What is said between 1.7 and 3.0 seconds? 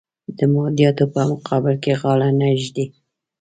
کې غاړه نه ږدي.